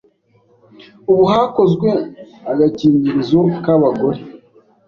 [1.11, 1.89] ubu hakozwe
[2.51, 4.21] agakingirizo k’abagore